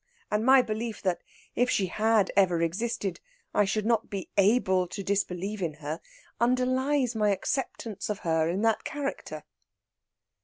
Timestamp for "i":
3.53-3.65